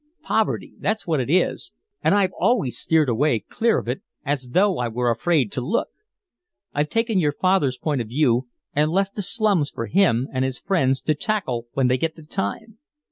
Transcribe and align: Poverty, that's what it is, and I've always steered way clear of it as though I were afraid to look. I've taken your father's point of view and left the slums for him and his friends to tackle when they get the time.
Poverty, 0.23 0.73
that's 0.79 1.05
what 1.05 1.19
it 1.19 1.29
is, 1.29 1.73
and 2.03 2.15
I've 2.15 2.31
always 2.39 2.75
steered 2.75 3.07
way 3.11 3.37
clear 3.41 3.77
of 3.77 3.87
it 3.87 4.01
as 4.25 4.49
though 4.53 4.79
I 4.79 4.87
were 4.87 5.11
afraid 5.11 5.51
to 5.51 5.61
look. 5.61 5.89
I've 6.73 6.89
taken 6.89 7.19
your 7.19 7.31
father's 7.33 7.77
point 7.77 8.01
of 8.01 8.07
view 8.07 8.47
and 8.73 8.89
left 8.89 9.13
the 9.15 9.21
slums 9.21 9.69
for 9.69 9.85
him 9.85 10.27
and 10.33 10.43
his 10.43 10.57
friends 10.57 11.01
to 11.01 11.13
tackle 11.13 11.67
when 11.73 11.87
they 11.87 11.99
get 11.99 12.15
the 12.15 12.23
time. 12.23 12.79